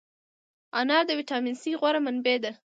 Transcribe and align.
انار 0.79 1.03
د 1.07 1.11
ویټامین 1.19 1.55
C 1.61 1.63
غوره 1.79 1.99
منبع 2.05 2.37
ده. 2.43 2.51